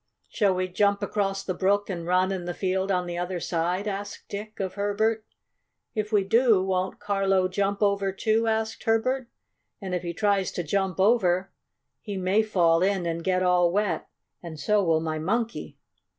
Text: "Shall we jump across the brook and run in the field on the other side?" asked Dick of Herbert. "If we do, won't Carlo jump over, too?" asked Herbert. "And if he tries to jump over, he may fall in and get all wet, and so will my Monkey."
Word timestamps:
"Shall 0.29 0.55
we 0.55 0.67
jump 0.67 1.03
across 1.03 1.43
the 1.43 1.53
brook 1.53 1.87
and 1.87 2.07
run 2.07 2.31
in 2.31 2.45
the 2.45 2.55
field 2.55 2.91
on 2.91 3.05
the 3.05 3.19
other 3.19 3.39
side?" 3.39 3.87
asked 3.87 4.27
Dick 4.29 4.59
of 4.59 4.73
Herbert. 4.73 5.23
"If 5.93 6.11
we 6.11 6.23
do, 6.23 6.63
won't 6.63 6.99
Carlo 6.99 7.47
jump 7.47 7.83
over, 7.83 8.11
too?" 8.11 8.47
asked 8.47 8.85
Herbert. 8.85 9.29
"And 9.79 9.93
if 9.93 10.01
he 10.01 10.13
tries 10.15 10.51
to 10.53 10.63
jump 10.63 10.99
over, 10.99 11.51
he 12.01 12.17
may 12.17 12.41
fall 12.41 12.81
in 12.81 13.05
and 13.05 13.23
get 13.23 13.43
all 13.43 13.71
wet, 13.71 14.07
and 14.41 14.59
so 14.59 14.83
will 14.83 15.01
my 15.01 15.19
Monkey." 15.19 15.77